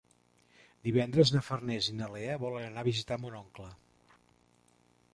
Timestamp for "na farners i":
1.35-1.97